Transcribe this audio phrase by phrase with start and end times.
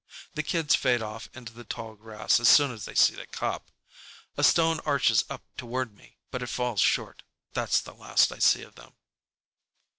[0.33, 3.69] The kids fade off into the tall grass as soon as they see the cop.
[4.35, 7.21] A stone arches up toward me, but it falls short.
[7.53, 8.95] That's the last I see of them.